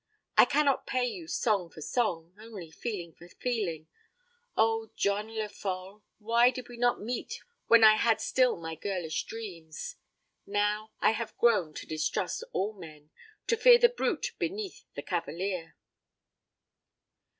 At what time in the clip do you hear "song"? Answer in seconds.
1.27-1.69, 1.79-2.33